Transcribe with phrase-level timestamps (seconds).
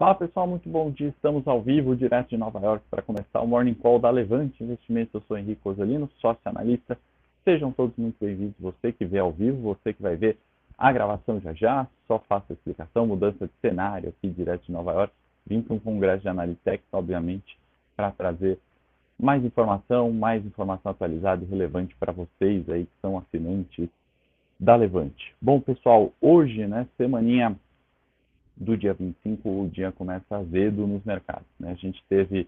[0.00, 1.08] Fala pessoal, muito bom dia.
[1.08, 5.12] Estamos ao vivo, direto de Nova York, para começar o Morning Call da Levante Investimentos.
[5.12, 6.98] Eu sou Henrique Rosalino, sócio analista.
[7.44, 8.54] Sejam todos muito bem-vindos.
[8.58, 10.38] Você que vê ao vivo, você que vai ver
[10.78, 14.90] a gravação já já, só faça a explicação, mudança de cenário aqui direto de Nova
[14.92, 15.12] York.
[15.46, 17.58] Vim para um congresso de Analytech, obviamente,
[17.94, 18.58] para trazer
[19.18, 23.90] mais informação, mais informação atualizada e relevante para vocês aí que são assinantes
[24.58, 25.34] da Levante.
[25.42, 27.54] Bom, pessoal, hoje, né, semaninha
[28.60, 31.46] do dia 25, o dia começa azedo nos mercados.
[31.58, 31.70] Né?
[31.70, 32.46] A gente teve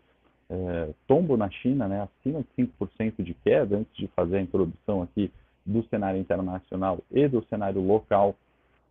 [0.50, 5.02] é, tombo na China, né, acima de 5% de queda, antes de fazer a introdução
[5.02, 5.32] aqui
[5.64, 8.36] do cenário internacional e do cenário local,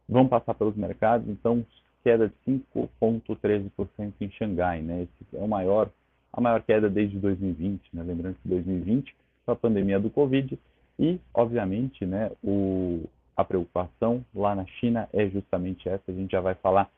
[0.09, 1.63] vão passar pelos mercados, então
[2.03, 4.81] queda de 5,13% em Xangai.
[4.81, 5.03] Né?
[5.03, 5.91] Esse é o maior,
[6.33, 8.01] a maior queda desde 2020, né?
[8.03, 10.57] lembrando que 2020 foi a pandemia do Covid
[10.97, 13.03] e, obviamente, né, o,
[13.37, 16.89] a preocupação lá na China é justamente essa, a gente já vai falar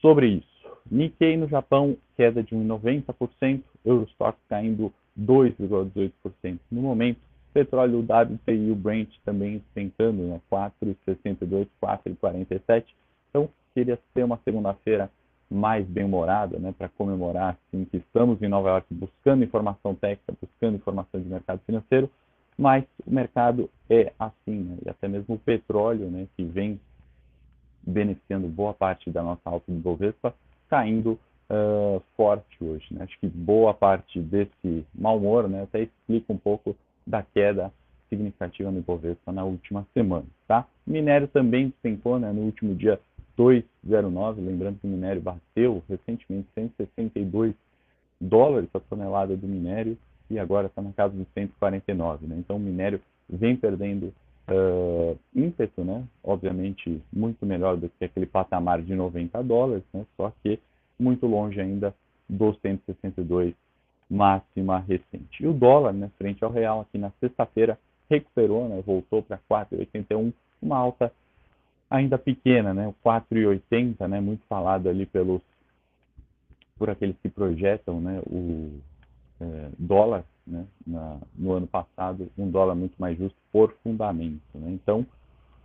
[0.00, 0.58] sobre isso.
[0.90, 7.20] Nikkei no Japão, queda de 1,90%, Eurostock caindo 2,18% no momento.
[7.52, 10.40] Petróleo WTI e o Brent também esquentando, né?
[10.50, 12.84] 4,62, 4,47.
[13.28, 15.10] Então, queria ser uma segunda-feira
[15.50, 16.74] mais bem-humorada, né?
[16.76, 21.60] Para comemorar assim, que estamos em Nova York buscando informação técnica, buscando informação de mercado
[21.64, 22.10] financeiro,
[22.56, 24.76] mas o mercado é assim, né?
[24.84, 26.26] E até mesmo o petróleo, né?
[26.36, 26.78] Que vem
[27.88, 30.34] beneficiando boa parte da nossa alta do Bovespa,
[30.68, 31.18] caindo
[31.50, 32.86] uh, forte hoje.
[32.90, 33.02] Né?
[33.02, 37.72] Acho que boa parte desse mau humor né, até explica um pouco da queda
[38.10, 40.26] significativa no Bovespa na última semana.
[40.46, 40.66] Tá?
[40.86, 43.00] Minério também despencou né, no último dia
[43.38, 47.54] 2,09, lembrando que o minério bateu recentemente 162
[48.20, 49.96] dólares a tonelada do minério
[50.30, 52.26] e agora está na casa de 149.
[52.26, 52.36] Né?
[52.38, 54.12] Então o minério vem perdendo
[54.48, 56.04] uh, ímpeto, né?
[56.22, 60.04] Obviamente muito melhor do que aquele patamar de 90 dólares, né?
[60.16, 60.58] Só que
[60.98, 61.94] muito longe ainda
[62.28, 63.54] dos 162
[64.10, 65.42] máxima recente.
[65.42, 67.78] E o dólar, né, frente ao real, aqui na sexta-feira
[68.08, 70.32] recuperou, né, voltou para 4,81,
[70.62, 71.12] uma alta
[71.90, 75.42] ainda pequena, né, 4,80, né, muito falado ali pelos
[76.78, 78.80] por aqueles que projetam, né, o
[79.40, 84.40] é, dólar né, na, no ano passado, um dólar muito mais justo por fundamento.
[84.54, 84.72] Né?
[84.72, 85.06] Então,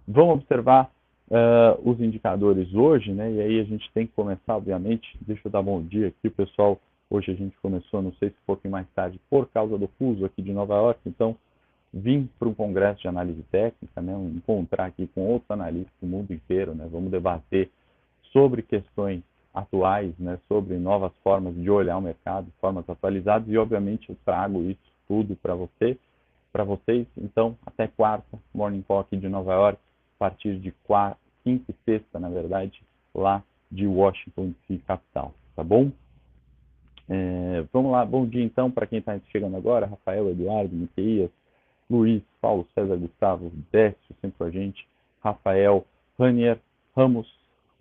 [0.07, 0.91] vamos observar
[1.29, 5.51] uh, os indicadores hoje, né, e aí a gente tem que começar, obviamente, deixa eu
[5.51, 6.79] dar bom dia aqui, pessoal,
[7.09, 10.25] hoje a gente começou, não sei se um pouquinho mais tarde, por causa do fuso
[10.25, 11.35] aqui de Nova York, então
[11.93, 16.31] vim para um congresso de análise técnica, né, encontrar aqui com outros analistas do mundo
[16.33, 17.69] inteiro, né, vamos debater
[18.31, 19.21] sobre questões
[19.53, 24.63] atuais, né, sobre novas formas de olhar o mercado, formas atualizadas e obviamente eu trago
[24.63, 25.97] isso tudo para você,
[26.51, 27.05] para vocês.
[27.17, 29.79] Então, até quarta, Morning Call aqui de Nova York,
[30.15, 32.81] a partir de quarta, quinta e sexta, na verdade,
[33.13, 35.91] lá de Washington DC capital, tá bom?
[37.09, 41.29] É, vamos lá, bom dia então para quem está chegando agora, Rafael, Eduardo, Miqueias,
[41.89, 44.87] Luiz, Paulo, César, Gustavo, Décio, sempre com a gente,
[45.21, 45.85] Rafael,
[46.17, 46.59] Ranier,
[46.95, 47.27] Ramos,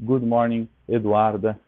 [0.04, 1.58] Good morning, Eduarda,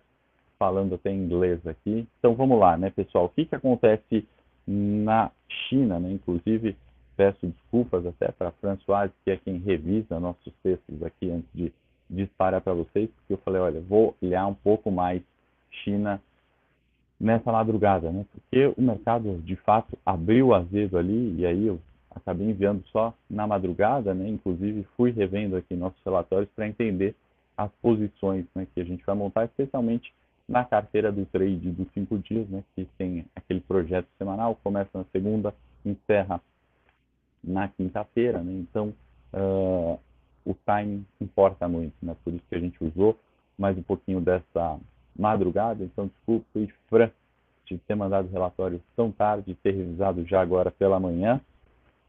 [0.58, 2.06] falando até inglês aqui.
[2.18, 3.26] Então vamos lá, né, pessoal?
[3.26, 4.26] O que, que acontece
[4.66, 6.12] na China, né?
[6.12, 6.76] Inclusive,
[7.16, 11.72] peço desculpas até para a Françoise, que é quem revisa nossos textos aqui antes de
[12.08, 15.22] disparar para vocês, porque eu falei, olha, vou olhar um pouco mais
[15.70, 16.20] China
[17.18, 18.26] nessa madrugada, né?
[18.32, 21.80] Porque o mercado, de fato, abriu azedo ali e aí eu
[22.10, 24.28] acabei enviando só na madrugada, né?
[24.28, 27.14] Inclusive, fui revendo aqui nossos relatórios para entender
[27.56, 30.12] as posições né, que a gente vai montar, especialmente
[30.48, 35.04] na carteira do trade dos cinco dias, né, que tem aquele projeto semanal, começa na
[35.12, 35.54] segunda,
[35.84, 36.40] encerra
[37.42, 38.92] na quinta-feira, né, então
[39.32, 39.98] uh,
[40.44, 43.18] o timing importa muito, né, por isso que a gente usou
[43.56, 44.78] mais um pouquinho dessa
[45.16, 47.10] madrugada, então desculpe, Fran,
[47.64, 51.40] de ter mandado o relatório tão tarde, ter revisado já agora pela manhã,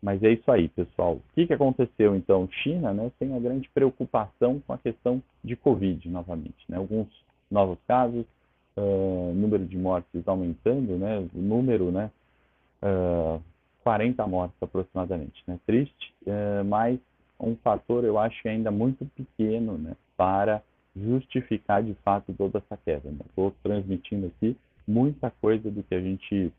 [0.06, 1.14] mas é isso aí, pessoal.
[1.14, 2.48] O que, que aconteceu então?
[2.62, 6.64] China né, tem uma grande preocupação com a questão de Covid novamente.
[6.70, 6.78] Né?
[6.78, 7.08] Alguns
[7.50, 8.24] novos casos,
[8.78, 11.28] uh, número de mortes aumentando, né?
[11.34, 12.12] o número, né,
[12.84, 13.42] uh,
[13.84, 15.44] 40 mortes aproximadamente.
[15.48, 15.58] Né?
[15.66, 17.00] Triste, uh, mas
[17.40, 20.62] um fator eu acho ainda muito pequeno né, para
[20.96, 23.10] justificar de fato toda essa queda.
[23.28, 23.56] Estou né?
[23.64, 24.56] transmitindo aqui
[24.88, 26.54] muita coisa do que a gente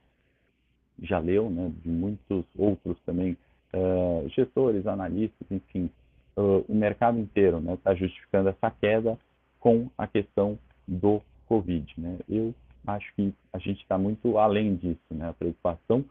[1.02, 3.36] já leu, né, de muitos outros também
[3.74, 5.90] uh, gestores, analistas, enfim,
[6.36, 9.18] uh, o mercado inteiro está né, tá justificando essa queda
[9.60, 11.92] com a questão do Covid.
[11.98, 12.18] Né?
[12.28, 12.54] Eu
[12.86, 15.00] acho que a gente está muito além disso.
[15.10, 15.28] Né?
[15.28, 16.04] A preocupação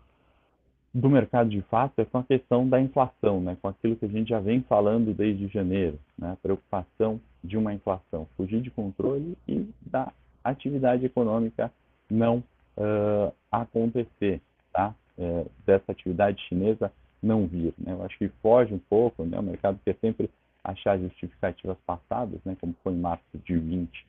[0.93, 3.57] do mercado de fato é com a questão da inflação, né?
[3.61, 6.31] com aquilo que a gente já vem falando desde janeiro, né?
[6.31, 10.11] a preocupação de uma inflação, fugir de controle e da
[10.43, 11.71] atividade econômica
[12.09, 12.37] não
[12.77, 14.41] uh, acontecer,
[14.75, 14.93] tá?
[15.17, 16.91] É, dessa atividade chinesa
[17.23, 17.73] não vir.
[17.77, 17.93] Né?
[17.93, 19.39] Eu acho que foge um pouco, né?
[19.39, 20.29] o mercado quer sempre
[20.61, 22.57] achar justificativas passadas, né?
[22.59, 24.05] como foi em março de 20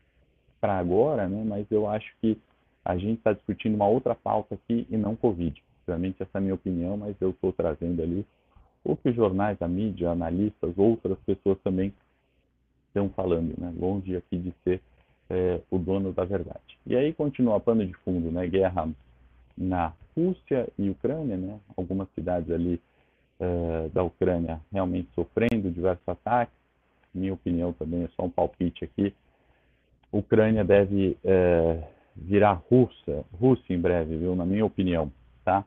[0.60, 1.44] para agora, né?
[1.46, 2.36] mas eu acho que
[2.84, 5.62] a gente está discutindo uma outra pauta aqui e não Covid.
[5.82, 8.26] Obviamente essa é a minha opinião, mas eu estou trazendo ali
[8.82, 11.92] o que os jornais, a mídia, analistas, outras pessoas também
[12.88, 13.72] estão falando, né?
[13.78, 14.80] longe aqui de ser
[15.30, 16.78] é, o dono da verdade.
[16.84, 18.46] E aí continua pano de fundo, né?
[18.46, 18.88] guerra
[19.56, 21.58] na Rússia e Ucrânia, né?
[21.76, 22.80] algumas cidades ali
[23.38, 26.54] é, da Ucrânia realmente sofrendo diversos ataques.
[27.14, 29.14] Minha opinião também é só um palpite aqui.
[30.12, 31.82] Ucrânia deve é,
[32.16, 34.34] virar Rússia, Rússia em breve, viu?
[34.34, 35.12] Na minha opinião,
[35.44, 35.64] tá?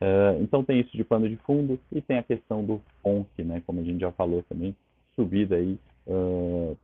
[0.00, 3.62] É, então tem isso de pano de fundo e tem a questão do FONC, né?
[3.66, 4.74] Como a gente já falou também,
[5.14, 6.76] subida aí uh,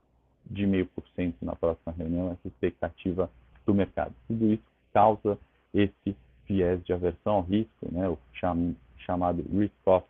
[0.47, 3.29] de meio por cento na próxima reunião, essa expectativa
[3.67, 4.15] do mercado.
[4.29, 4.62] Tudo isso
[4.93, 5.38] causa
[5.75, 6.17] esse
[6.49, 8.09] viés de aversão ao risco, né?
[8.09, 10.06] O cham chamado risk-off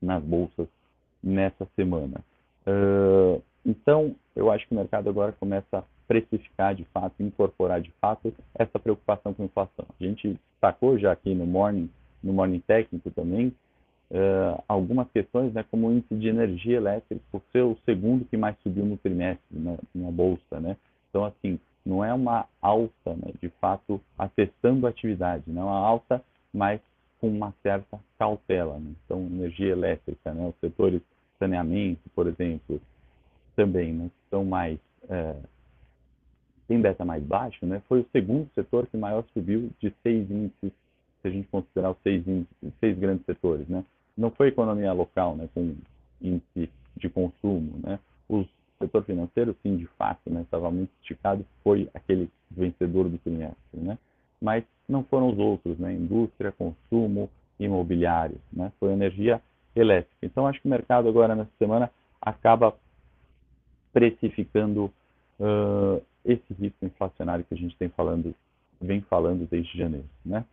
[0.00, 0.68] nas bolsas
[1.22, 2.20] nessa semana.
[2.66, 7.90] Uh, então, eu acho que o mercado agora começa a precificar de fato, incorporar de
[8.00, 9.84] fato essa preocupação com inflação.
[10.00, 11.90] A gente destacou já aqui no Morning,
[12.22, 13.48] no Morning Técnico também,
[14.10, 18.36] uh, algumas questões, né, como o índice de energia elétrica, por ser o segundo que
[18.36, 20.76] mais subiu no trimestre né, na bolsa, né?
[21.10, 25.78] Então, assim, não é uma alta, né, de fato, atestando a atividade, não é uma
[25.78, 26.80] alta, mas
[27.18, 28.78] com uma certa cautela.
[28.78, 28.92] Né?
[29.04, 31.00] Então, energia elétrica, né, os setores
[31.38, 32.80] saneamento, por exemplo,
[33.56, 35.34] também, né, são mais é,
[36.66, 40.72] tem beta mais baixo, né, foi o segundo setor que maior subiu de seis índices,
[41.22, 43.66] se a gente considerar os seis, índices, seis grandes setores.
[43.66, 43.82] Né.
[44.14, 45.74] Não foi economia local, né, com
[46.20, 47.80] índice de consumo.
[47.82, 47.98] Né.
[48.28, 48.44] O
[48.78, 53.56] setor financeiro, sim, de fato, né, estava muito esticado, foi aquele vencedor do trimestre.
[53.72, 53.98] Né.
[54.40, 57.28] Mas não foram os outros, né, indústria, consumo,
[57.58, 59.40] imobiliário, né, foi energia
[59.74, 60.24] elétrica.
[60.24, 61.90] Então, acho que o mercado agora, nessa semana,
[62.20, 62.74] acaba
[63.92, 64.92] precificando
[65.40, 68.34] uh, esse risco inflacionário que a gente tem falando,
[68.80, 70.06] vem falando desde janeiro.
[70.24, 70.44] Né?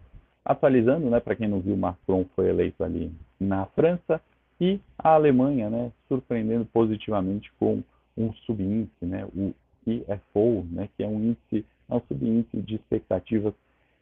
[0.44, 4.21] Atualizando, né, para quem não viu, Macron foi eleito ali na França
[4.60, 7.83] e a Alemanha, né, surpreendendo positivamente com
[8.17, 9.53] um subíndice, né, o
[9.85, 13.53] IFO, né, que é um índice, é um subíndice de expectativas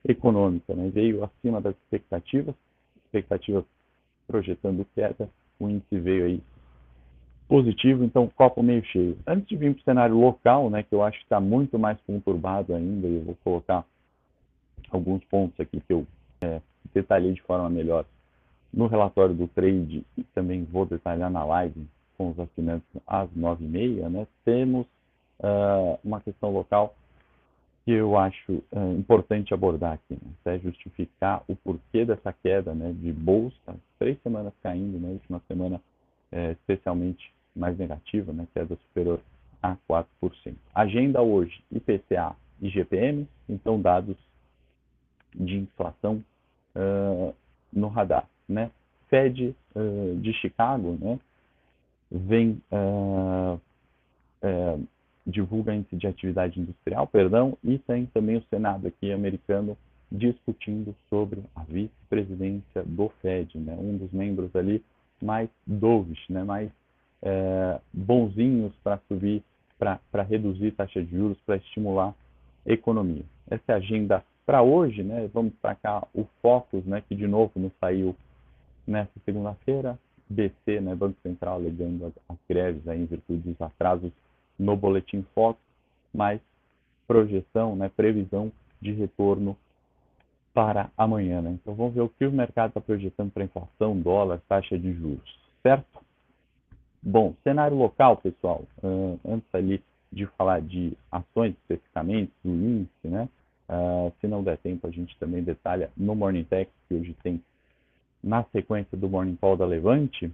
[0.07, 2.55] econômicas, né, veio acima das expectativas,
[3.05, 3.65] expectativas
[4.27, 5.29] projetando queda,
[5.59, 6.43] o índice veio aí
[7.47, 9.17] positivo, então copo meio cheio.
[9.27, 11.99] Antes de vir para o cenário local, né, que eu acho que está muito mais
[12.01, 13.85] conturbado ainda, e eu vou colocar
[14.89, 16.07] alguns pontos aqui que eu
[16.41, 16.61] é,
[16.93, 18.05] detalhei de forma melhor
[18.73, 21.87] no relatório do trade e também vou detalhar na live
[22.23, 24.85] com os assinantes às nove e meia, né, temos
[25.39, 26.95] uh, uma questão local
[27.83, 32.93] que eu acho uh, importante abordar aqui, né, é justificar o porquê dessa queda né,
[32.93, 35.81] de bolsa, três semanas caindo, na né, última semana
[36.31, 39.19] é, especialmente mais negativa, né, queda superior
[39.61, 40.05] a 4%.
[40.73, 44.17] Agenda hoje, IPCA e GPM, então dados
[45.35, 46.23] de inflação
[46.75, 47.35] uh,
[47.71, 48.27] no radar.
[48.47, 48.71] Né?
[49.09, 51.19] Fed uh, de Chicago né,
[52.13, 53.59] vem uh,
[55.25, 59.77] divulga índice de atividade industrial, perdão, e tem também o Senado aqui americano
[60.11, 63.75] discutindo sobre a vice-presidência do Fed, né?
[63.79, 64.83] um dos membros ali
[65.21, 66.43] mais dovish, né?
[66.43, 66.69] mais
[67.23, 69.41] é, bonzinhos para subir,
[69.79, 72.13] para reduzir taxa de juros, para estimular
[72.65, 73.23] a economia.
[73.49, 75.29] Essa é a agenda para hoje, né?
[75.33, 77.01] Vamos destacar o Focus, né?
[77.07, 78.15] Que de novo não saiu
[78.85, 79.97] nessa segunda-feira.
[80.29, 80.95] BC, né?
[80.95, 84.11] Banco Central alegando as, greves aí em virtude dos atrasos
[84.57, 85.61] no boletim Focus,
[86.13, 86.39] mas
[87.07, 87.89] projeção, né?
[87.89, 88.51] Previsão
[88.81, 89.57] de retorno
[90.53, 91.51] para amanhã, né?
[91.51, 95.39] Então vamos ver o que o mercado está projetando para inflação, dólar, taxa de juros,
[95.61, 96.01] certo?
[97.01, 103.27] Bom, cenário local, pessoal, uh, antes ali de falar de ações especificamente, do índice, né?
[103.67, 107.41] Uh, se não der tempo, a gente também detalha no Morning Tech, que hoje tem
[108.23, 110.31] na sequência do Morning Call da Levante,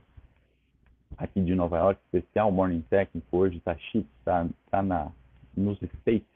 [1.18, 5.12] aqui de Nova York, especial Morning Técnico, hoje está chique, está tá na,
[5.56, 6.28] nos States.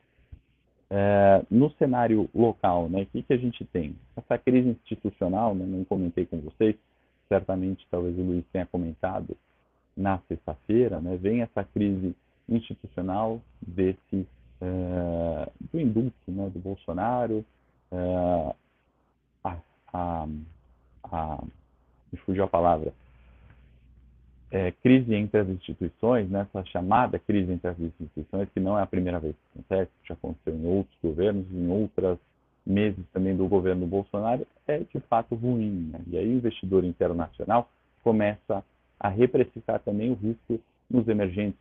[0.90, 3.96] Uh, no cenário local, né, o que, que a gente tem?
[4.16, 6.76] Essa crise institucional, né, não comentei com vocês,
[7.28, 9.36] certamente talvez o Luiz tenha comentado,
[9.96, 12.16] na sexta-feira, né, vem essa crise
[12.50, 14.28] institucional desse
[14.62, 17.46] uh, do indulto né, do Bolsonaro,
[17.92, 18.56] uh,
[19.44, 19.58] a,
[19.94, 20.28] a,
[21.04, 21.44] a,
[22.12, 22.94] me fugiu a palavra,
[24.52, 28.88] é, crise entre as instituições, nessa chamada crise entre as instituições, que não é a
[28.88, 32.20] primeira vez que acontece, já aconteceu em outros governos, em outros
[32.66, 35.90] meses também do governo Bolsonaro, é de fato ruim.
[35.92, 36.00] Né?
[36.08, 37.68] E aí o investidor internacional
[38.04, 38.64] começa
[39.00, 41.60] a reprecificar também o risco nos emergentes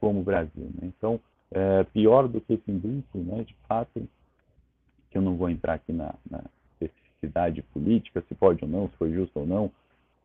[0.00, 0.68] como o Brasil.
[0.80, 0.92] Né?
[0.98, 1.20] Então,
[1.52, 4.02] é, pior do que esse indústrio, né, de fato,
[5.10, 6.42] que eu não vou entrar aqui na, na
[7.22, 9.70] especificidade política, se pode ou não, se foi justo ou não,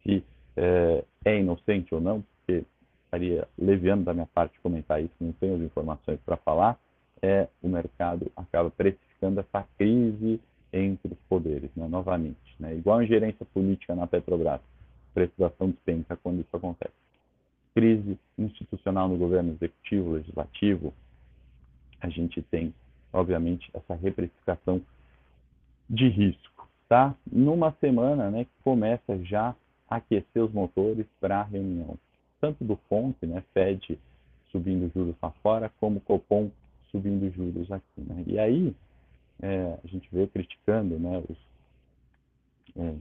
[0.04, 0.24] se
[0.56, 2.63] é, é inocente ou não, porque
[3.06, 6.80] estaria leviando da minha parte comentar isso, não tenho as informações para falar,
[7.22, 10.39] é o mercado acaba precificando essa crise
[10.74, 12.38] entre os poderes, né, novamente.
[12.60, 14.62] Né, igual a ingerência política na Petrobras,
[15.13, 16.94] precisação despenca quando isso acontece.
[17.74, 20.94] Crise institucional no governo executivo, legislativo,
[22.00, 22.74] a gente tem,
[23.13, 24.82] obviamente, essa reprecificação
[25.89, 26.57] de risco,
[26.88, 27.15] tá?
[27.32, 29.56] Numa semana, né, que começa já
[29.89, 31.98] aquecer os motores para a reunião,
[32.39, 34.00] tanto do FONC, né, Fed
[34.51, 36.50] subindo juros lá fora, como Copom
[36.91, 38.01] subindo juros aqui.
[38.01, 38.24] Né?
[38.27, 38.75] E aí
[39.41, 41.38] é, a gente veio criticando né, os
[42.75, 42.96] é,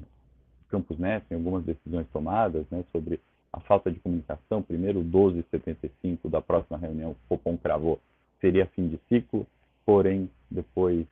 [0.69, 3.21] campos netos em algumas decisões tomadas né, sobre
[3.53, 4.63] a falta de comunicação.
[4.63, 8.01] Primeiro, 12,75 da próxima reunião, Copom cravou,
[8.41, 9.47] seria fim de ciclo,
[9.85, 11.07] porém depois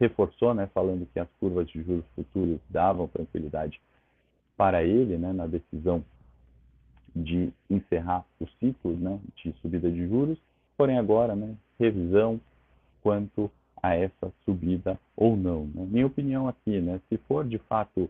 [0.00, 3.78] reforçou, né, falando que as curvas de juros futuros davam tranquilidade
[4.56, 6.02] para ele né, na decisão
[7.14, 10.38] de encerrar o ciclo né, de subida de juros,
[10.76, 12.40] porém agora, né, revisão
[13.02, 13.50] quanto
[13.82, 15.66] a essa subida ou não.
[15.66, 15.86] Né?
[15.90, 18.08] Minha opinião aqui, né, se for de fato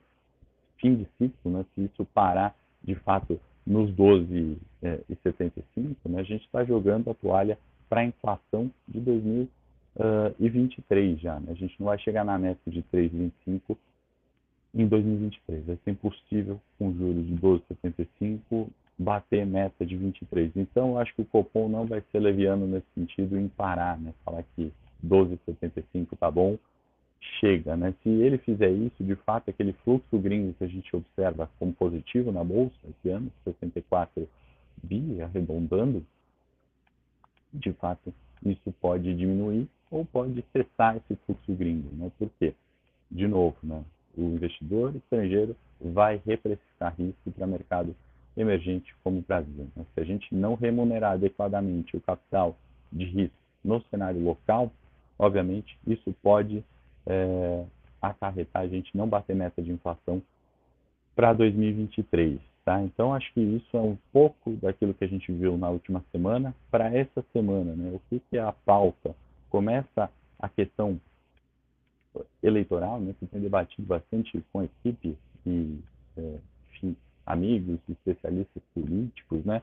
[0.78, 6.44] fim de ciclo, né, se isso parar de fato nos 12,75, é, né, a gente
[6.44, 9.00] está jogando a toalha para a inflação de
[9.97, 11.38] 2023 já.
[11.40, 11.52] Né?
[11.52, 13.76] A gente não vai chegar na meta de 3,25
[14.75, 15.66] em 2023.
[15.66, 18.68] Vai ser impossível, com juros de 12,75,
[18.99, 20.52] bater meta de 23.
[20.56, 24.12] Então, eu acho que o Copom não vai ser leviano nesse sentido em parar, né?
[24.25, 24.73] Falar que
[25.04, 26.59] 12,75 tá bom,
[27.40, 27.94] chega, né?
[28.02, 32.30] Se ele fizer isso, de fato, aquele fluxo gringo que a gente observa como positivo
[32.30, 34.28] na bolsa esse ano, 64
[34.82, 36.04] bi, arredondando,
[37.52, 38.12] de fato,
[38.45, 42.11] isso pode diminuir ou pode cessar esse fluxo gringo, né?
[42.19, 42.54] Por quê?
[43.11, 43.85] De novo, né?
[44.16, 47.95] o investidor estrangeiro vai reprecificar risco para mercado
[48.37, 49.69] emergente como o Brasil.
[49.76, 49.85] Né?
[49.95, 52.57] Se a gente não remunerar adequadamente o capital
[52.92, 54.71] de risco no cenário local,
[55.19, 56.64] obviamente isso pode
[57.07, 57.64] é,
[58.00, 60.23] acarretar a gente não bater meta de inflação
[61.14, 62.40] para 2023.
[62.71, 62.81] Tá?
[62.85, 66.55] Então, acho que isso é um pouco daquilo que a gente viu na última semana
[66.71, 67.75] para essa semana.
[67.75, 67.91] Né?
[67.93, 69.12] O que, que é a pauta?
[69.49, 70.09] Começa
[70.39, 71.00] a questão
[72.41, 75.81] eleitoral, né, que tem debatido bastante com a equipe e
[76.17, 76.37] é,
[76.71, 76.97] enfim,
[77.27, 79.62] amigos, especialistas políticos, né,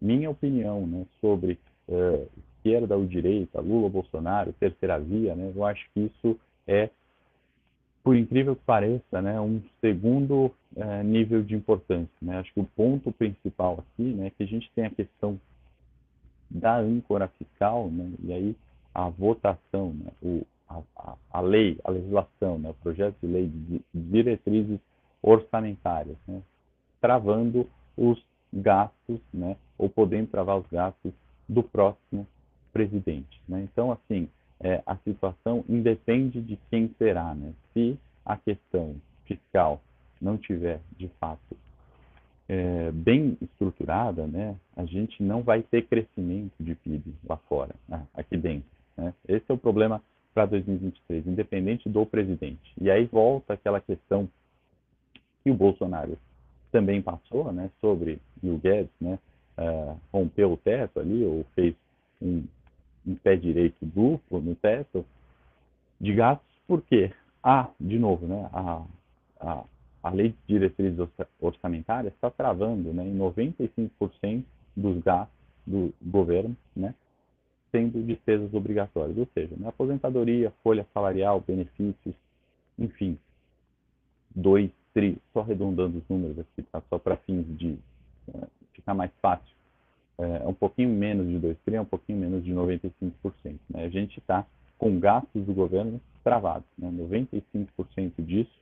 [0.00, 1.56] minha opinião né, sobre
[1.88, 2.26] é,
[2.56, 6.90] esquerda ou direita, Lula, Bolsonaro, terceira via, né, eu acho que isso é,
[8.02, 12.10] por incrível que pareça, né, um segundo é, nível de importância.
[12.20, 12.38] Né?
[12.38, 15.38] Acho que o ponto principal aqui né, é que a gente tem a questão
[16.50, 18.56] da âncora fiscal, né, e aí
[18.94, 23.80] a votação, né, o, a, a, lei, a legislação, né, o projeto de lei de
[23.94, 24.80] diretrizes
[25.22, 26.42] orçamentárias, né,
[27.00, 28.20] travando os
[28.52, 31.12] gastos, né, ou podendo travar os gastos
[31.48, 32.26] do próximo
[32.72, 33.40] presidente.
[33.48, 33.68] Né?
[33.70, 34.28] Então, assim,
[34.60, 37.34] é, a situação independe de quem será.
[37.34, 37.52] Né?
[37.72, 39.80] Se a questão fiscal
[40.20, 41.56] não tiver, de fato,
[42.48, 48.04] é, bem estruturada, né, a gente não vai ter crescimento de PIB lá fora, né,
[48.12, 48.68] aqui dentro.
[48.96, 49.14] Né?
[49.28, 50.02] Esse é o problema
[50.34, 52.72] para 2023, independente do presidente.
[52.80, 54.28] E aí volta aquela questão
[55.42, 56.18] que o Bolsonaro
[56.72, 59.18] também passou, né, sobre o Guedes, né,
[59.56, 61.74] uh, rompeu o teto ali, ou fez
[62.20, 62.44] um,
[63.06, 65.04] um pé direito duplo no teto
[66.00, 68.84] de gastos, porque há, de novo, né, a,
[69.40, 69.64] a,
[70.02, 70.98] a lei de diretrizes
[71.40, 74.44] orçamentárias está travando né, em 95%
[74.76, 75.34] dos gastos
[75.66, 76.94] do governo, né,
[77.70, 82.14] sendo despesas obrigatórias, ou seja, né, aposentadoria, folha salarial, benefícios,
[82.78, 83.18] enfim,
[84.34, 86.82] dois, três, só arredondando os números aqui, tá?
[86.88, 87.78] só para fins de
[88.34, 89.54] é, ficar mais fácil,
[90.22, 93.12] é, um pouquinho menos de 2 tri, é um pouquinho menos de 95%.
[93.44, 93.84] Né?
[93.84, 94.46] A gente está
[94.78, 96.90] com gastos do governo travados, né?
[96.90, 98.60] 95% disso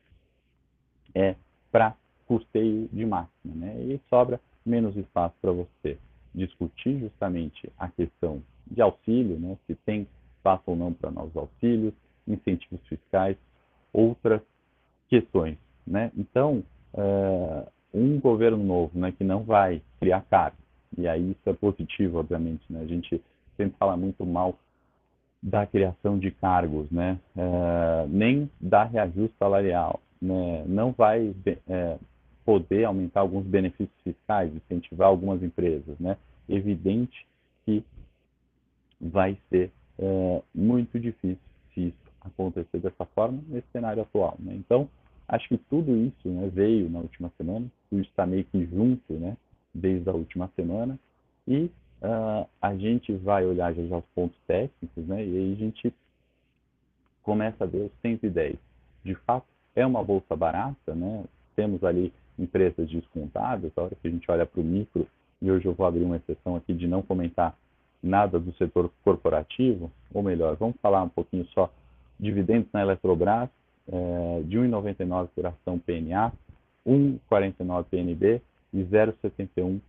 [1.14, 1.34] é
[1.70, 1.94] para
[2.26, 3.80] custeio de máquina, né?
[3.82, 5.98] e sobra menos espaço para você
[6.34, 11.94] discutir justamente a questão de auxílio, né, se tem espaço ou não para novos auxílios,
[12.26, 13.36] incentivos fiscais,
[13.92, 14.42] outras
[15.08, 15.56] questões.
[15.86, 16.12] Né?
[16.16, 16.62] Então,
[16.94, 20.60] uh, um governo novo, né, que não vai criar cargos,
[20.96, 23.22] e aí isso é positivo, obviamente, né, a gente
[23.56, 24.58] sempre fala muito mal
[25.42, 31.34] da criação de cargos, né, é, nem da reajuste salarial, né, não vai
[31.68, 31.98] é,
[32.44, 36.16] poder aumentar alguns benefícios fiscais, incentivar algumas empresas, né,
[36.48, 37.26] evidente
[37.64, 37.84] que
[39.00, 41.38] vai ser é, muito difícil
[41.74, 44.88] se isso acontecer dessa forma nesse cenário atual, né, então
[45.28, 49.36] Acho que tudo isso né, veio na última semana, tudo está meio que junto né,
[49.78, 50.98] desde a última semana,
[51.46, 51.70] e
[52.02, 55.94] uh, a gente vai olhar já, os pontos técnicos, né, e aí a gente
[57.22, 58.56] começa a ver os 110.
[59.04, 61.24] De fato, é uma bolsa barata, né,
[61.56, 65.06] temos ali empresas descontadas, a hora que a gente olha para o micro,
[65.40, 67.56] e hoje eu vou abrir uma exceção aqui de não comentar
[68.02, 71.72] nada do setor corporativo, ou melhor, vamos falar um pouquinho só
[72.18, 73.48] dividendos na Eletrobras,
[73.90, 76.32] é, de 1,99 por ação PNA,
[76.86, 79.80] 1,49 PNB e 0,71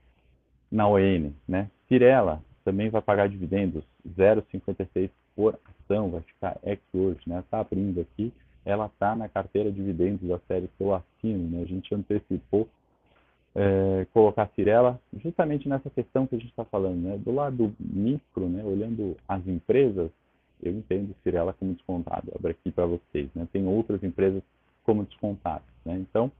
[0.71, 1.31] na ON.
[1.47, 1.69] Né?
[1.87, 3.83] Cirela também vai pagar dividendos
[4.17, 7.39] 0,56 por ação, vai ficar ex hoje, né?
[7.39, 8.31] Está abrindo aqui,
[8.65, 11.63] ela está na carteira de dividendos da série que eu assino, né?
[11.63, 12.67] A gente antecipou
[13.55, 17.17] é, colocar Cirela justamente nessa questão que a gente está falando, né?
[17.17, 18.63] Do lado micro, né?
[18.63, 20.11] Olhando as empresas,
[20.61, 23.29] eu entendo Cirela como descontado, abro aqui para vocês.
[23.33, 23.47] Né?
[23.51, 24.43] Tem outras empresas
[24.83, 25.63] como descontadas.
[25.85, 25.95] Né?
[25.97, 26.31] Então,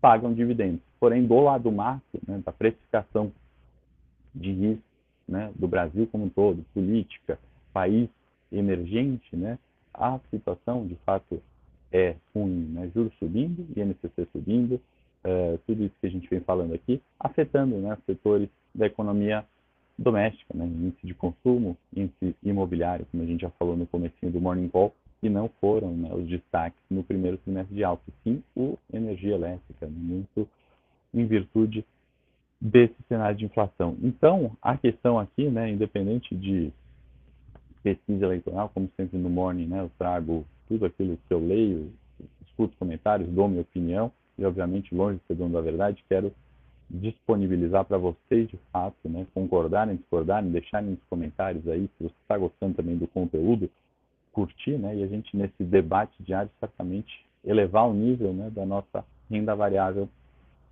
[0.00, 0.80] pagam dividendos.
[1.00, 3.32] Porém, do lado macro, né, da precificação
[4.34, 4.82] de risco
[5.28, 7.38] né, do Brasil como um todo, política,
[7.72, 8.08] país
[8.50, 9.58] emergente, né,
[9.92, 11.42] a situação de fato
[11.92, 12.70] é ruim.
[12.72, 12.90] Né?
[12.94, 14.80] Juros subindo, INCC subindo,
[15.24, 19.44] uh, tudo isso que a gente vem falando aqui, afetando né, setores da economia
[19.98, 20.64] doméstica, né?
[20.64, 24.94] índice de consumo, índice imobiliário, como a gente já falou no comecinho do Morning Call,
[25.22, 29.86] e não foram né, os destaques no primeiro trimestre de alta, sim o energia elétrica,
[29.86, 29.92] né?
[29.96, 30.48] muito
[31.12, 31.84] em virtude
[32.60, 33.96] desse cenário de inflação.
[34.02, 36.72] Então, a questão aqui, né, independente de
[37.82, 41.92] pesquisa eleitoral, como sempre no Morning, né, eu trago tudo aquilo que eu leio,
[42.46, 46.32] escuto comentários, dou minha opinião, e obviamente longe de ser dono da verdade, quero
[46.90, 52.36] disponibilizar para vocês de fato, né, concordarem, discordarem, deixarem nos comentários aí se você está
[52.36, 53.70] gostando também do conteúdo,
[54.32, 59.04] curtir, né, e a gente nesse debate diário certamente elevar o nível, né, da nossa
[59.30, 60.08] renda variável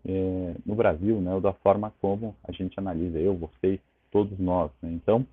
[0.04, 4.70] eh, no Brasil, né, ou da forma como a gente analisa, eu, vocês, todos nós,
[4.82, 4.90] né.
[4.92, 5.26] Então,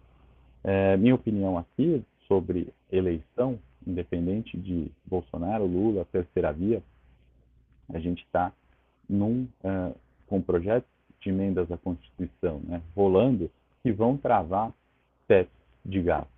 [0.63, 6.81] eh, minha opinião aqui sobre eleição, independente de Bolsonaro, Lula, terceira via,
[7.93, 8.51] a gente está
[9.09, 9.95] num uh,
[10.27, 14.71] com projetos de emendas à Constituição né, rolando que vão travar
[15.27, 15.51] teto
[15.86, 16.31] de gastos.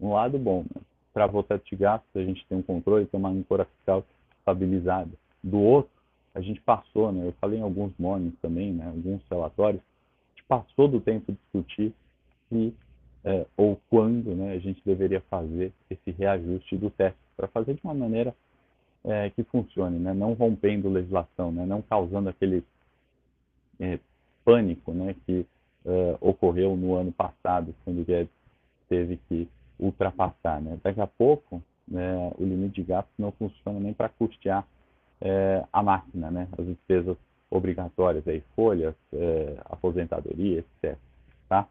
[0.00, 0.82] Um lado bom, né?
[1.12, 4.04] Travou teto de gastos, a gente tem um controle, tem uma âncora fiscal
[4.38, 5.10] estabilizada.
[5.42, 5.90] Do outro,
[6.34, 10.46] a gente passou, né, eu falei em alguns mornings também, né, alguns relatórios, a gente
[10.46, 11.92] passou do tempo de discutir
[12.48, 12.74] se
[13.24, 17.80] é, ou quando né, a gente deveria fazer esse reajuste do teto, para fazer de
[17.84, 18.34] uma maneira
[19.04, 22.64] é, que funcione, né, não rompendo legislação, né, não causando aquele
[23.78, 23.98] é,
[24.44, 25.46] pânico né, que
[25.84, 28.32] uh, ocorreu no ano passado, quando o Guedes
[28.88, 29.48] teve que
[29.78, 30.60] ultrapassar.
[30.60, 30.78] Né?
[30.82, 34.66] Daqui a pouco, né, o limite de gastos não funciona nem para custear
[35.20, 36.48] é, a máquina, né?
[36.58, 37.16] as despesas
[37.50, 40.96] obrigatórias, aí, folhas, é, aposentadoria, etc.
[41.48, 41.68] Tá?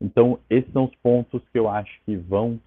[0.00, 2.60] Então, esses são os pontos que eu acho que vão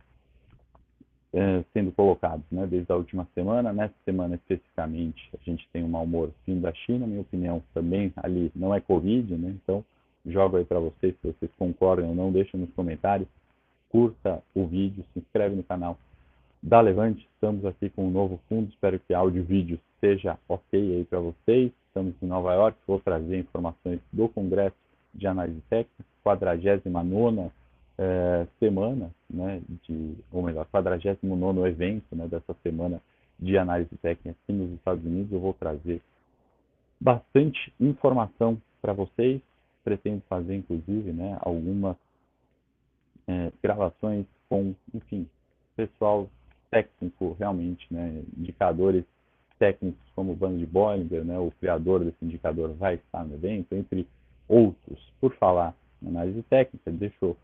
[1.33, 3.71] eh, sendo colocados né, desde a última semana.
[3.71, 8.11] Nessa semana especificamente, a gente tem um mau humor vindo da China, minha opinião também
[8.17, 9.55] ali não é Covid, né?
[9.63, 9.81] Então,
[10.25, 13.29] jogo aí para vocês, se vocês concordam ou não, deixa nos comentários,
[13.91, 15.97] curta o vídeo, se inscreve no canal
[16.63, 17.27] da Levante.
[17.33, 21.19] Estamos aqui com um novo fundo, espero que áudio e vídeo seja ok aí para
[21.19, 21.71] vocês.
[21.87, 24.75] Estamos em Nova York, vou trazer informações do Congresso
[25.13, 27.51] de Análise Técnica, 49
[27.97, 33.01] é, semana, né, de, ou melhor, 49 evento né, dessa semana
[33.37, 35.31] de análise técnica aqui nos Estados Unidos.
[35.31, 36.01] Eu vou trazer
[36.99, 39.41] bastante informação para vocês.
[39.83, 41.97] Pretendo fazer, inclusive, né, algumas
[43.31, 45.27] é, gravações com, enfim,
[45.75, 46.29] pessoal
[46.69, 49.05] técnico, realmente, né, indicadores
[49.57, 53.73] técnicos como o Band de Bollinger, né, o criador desse indicador vai estar no evento,
[53.73, 54.07] entre
[54.47, 54.99] outros.
[55.19, 57.37] Por falar em análise técnica, deixou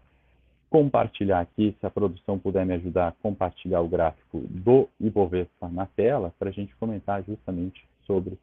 [0.69, 5.86] compartilhar aqui, se a produção puder me ajudar a compartilhar o gráfico do Ibovespa na
[5.86, 8.38] tela, para a gente comentar justamente sobre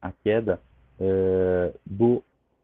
[0.00, 0.60] a queda
[0.98, 2.22] é, do,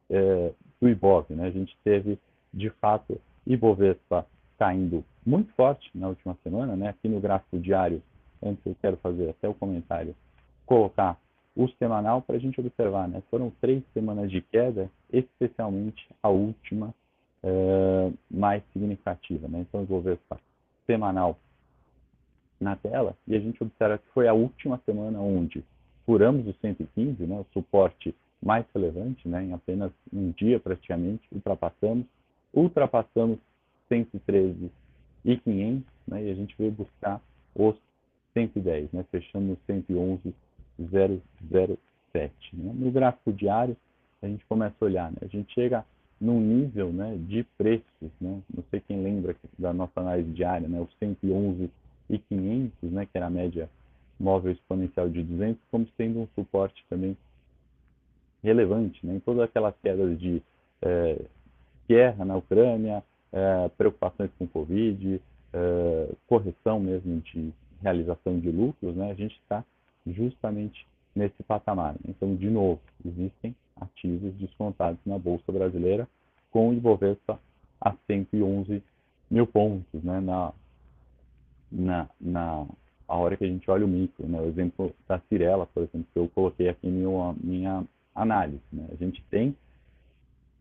[0.08, 1.26] é, do Ibov.
[1.30, 1.46] Né?
[1.46, 2.18] A gente teve,
[2.52, 4.26] de fato, Ibovespa
[4.58, 6.76] caindo muito forte na última semana.
[6.76, 6.88] Né?
[6.88, 8.02] Aqui no gráfico diário,
[8.42, 10.14] antes eu quero fazer até o comentário,
[10.66, 11.18] colocar
[11.56, 13.08] o semanal para a gente observar.
[13.08, 13.22] Né?
[13.30, 16.94] Foram três semanas de queda, especialmente a última
[17.42, 19.48] é, mais significativa.
[19.48, 19.60] Né?
[19.68, 20.40] Então, essa
[20.86, 21.36] semanal
[22.60, 25.64] na tela e a gente observa que foi a última semana onde
[26.04, 32.06] furamos o 115, né, o suporte mais relevante, né, em apenas um dia praticamente, ultrapassamos,
[32.52, 33.38] ultrapassamos
[33.88, 34.70] 113
[35.24, 37.22] e 500, né, e a gente veio buscar
[37.54, 37.76] os
[38.34, 42.32] 110, né, fechando no 111,007.
[42.52, 42.72] Né.
[42.74, 43.74] No gráfico diário,
[44.22, 45.84] a gente começa a olhar, né, a gente chega
[46.20, 50.80] num nível né, de preços, né, não sei quem lembra da nossa análise diária, né,
[50.80, 51.70] os 111
[52.10, 53.70] e 500, né, que era a média
[54.18, 57.16] móvel exponencial de 200, como sendo um suporte também
[58.42, 60.42] relevante né, em todas aquelas quedas de
[60.82, 61.20] é,
[61.88, 65.20] guerra na Ucrânia, é, preocupações com Covid,
[65.52, 69.64] é, correção mesmo de realização de lucros, né, a gente está
[70.06, 71.94] justamente nesse patamar.
[72.06, 76.08] Então, de novo, existem ativos descontados na Bolsa Brasileira
[76.50, 77.38] com o Ibovespa
[77.80, 78.82] a 111
[79.30, 80.52] mil pontos, né, na,
[81.70, 82.66] na, na
[83.06, 86.06] a hora que a gente olha o micro, né, o exemplo da Cirela, por exemplo,
[86.12, 88.60] que eu coloquei aqui em minha, minha análise.
[88.72, 89.56] Né, a gente tem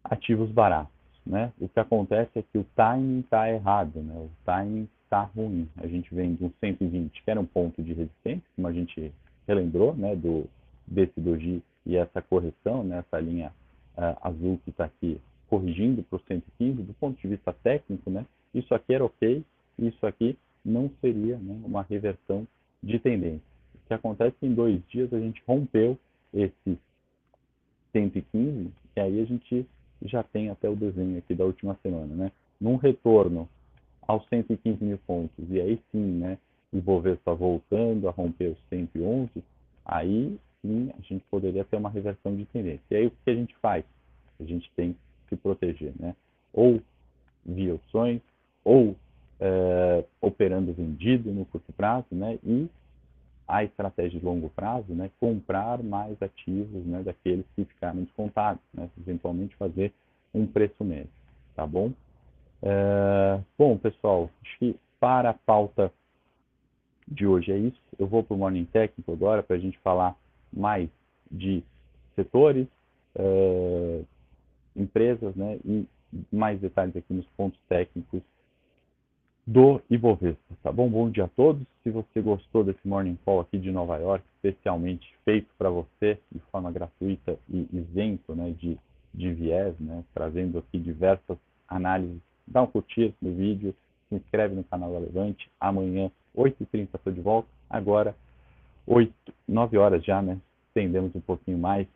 [0.03, 0.93] ativos baratos,
[1.27, 5.67] né, o que acontece é que o timing está errado, né, o timing está ruim.
[5.77, 9.11] A gente vem de um 120, que era um ponto de resistência, como a gente
[9.47, 10.45] relembrou, né, do,
[10.85, 13.51] desse doji e essa correção, né, essa linha
[13.97, 18.25] uh, azul que está aqui corrigindo para o 115, do ponto de vista técnico, né,
[18.53, 19.43] isso aqui era ok,
[19.77, 22.47] isso aqui não seria né, uma reversão
[22.81, 23.41] de tendência.
[23.75, 25.97] O que acontece é que em dois dias a gente rompeu
[26.33, 26.77] esse
[27.91, 29.65] 115 e aí a gente
[30.03, 32.31] já tem até o desenho aqui da última semana, né?
[32.60, 33.47] Num retorno
[34.07, 36.38] aos 115 mil pontos e aí sim, né,
[36.71, 39.29] o Ibovespa voltando a romper os 111,
[39.86, 42.83] aí sim a gente poderia ter uma reversão de tendência.
[42.91, 43.83] E aí o que a gente faz?
[44.39, 44.95] A gente tem
[45.27, 46.15] que proteger, né?
[46.53, 46.81] Ou
[47.45, 48.21] via opções,
[48.63, 48.95] ou
[49.39, 52.39] é, operando vendido no curto prazo, né?
[52.43, 52.67] E
[53.47, 55.10] a estratégia de longo prazo, né?
[55.19, 57.01] Comprar mais ativos, né?
[57.03, 58.89] Daqueles que ficaram descontados, né?
[58.99, 59.93] Eventualmente fazer
[60.33, 61.10] um preço médio,
[61.55, 61.91] tá bom?
[62.62, 65.91] É, bom, pessoal, acho que para a pauta
[67.07, 67.79] de hoje é isso.
[67.97, 70.15] Eu vou para o Morning Técnico agora para a gente falar
[70.51, 70.89] mais
[71.31, 71.63] de
[72.15, 72.67] setores,
[73.15, 74.01] é,
[74.75, 75.57] empresas, né?
[75.63, 75.88] E
[76.31, 78.21] mais detalhes aqui nos pontos técnicos
[79.47, 80.89] do Ibovespa, tá bom?
[80.89, 81.65] Bom dia a todos.
[81.81, 86.39] Se você gostou desse Morning Call aqui de Nova York, especialmente feito para você de
[86.51, 88.77] forma gratuita e isento né, de,
[89.13, 93.73] de viés, né, trazendo aqui diversas análises, dá um curtir no vídeo,
[94.10, 95.49] se inscreve no canal da Levante.
[95.62, 97.47] Amanhã, 8h30, estou de volta.
[97.69, 98.13] Agora,
[98.86, 99.13] 8,
[99.47, 100.38] 9 horas já, né?
[100.67, 101.88] Estendemos um pouquinho mais.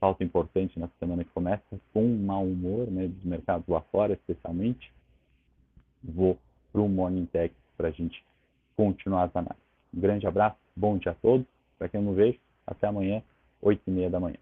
[0.00, 4.92] Falta importante na semana que começa, com mau humor né, dos mercados lá fora, especialmente.
[6.02, 6.36] Vou
[6.72, 8.24] para o Morning Tech para a gente
[8.76, 9.62] continuar as análises.
[9.94, 11.46] Um grande abraço, bom dia a todos.
[11.78, 13.22] Para quem não vejo, até amanhã,
[13.62, 14.36] 8 e meia da manhã.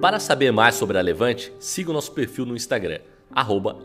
[0.00, 2.98] Para saber mais sobre a Levante, siga o nosso perfil no Instagram,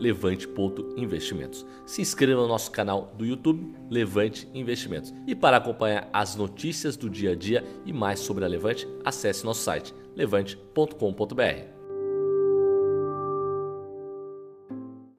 [0.00, 1.64] levante.investimentos.
[1.86, 5.14] Se inscreva no nosso canal do YouTube, Levante Investimentos.
[5.28, 9.44] E para acompanhar as notícias do dia a dia e mais sobre a Levante, acesse
[9.44, 11.77] nosso site levante.com.br.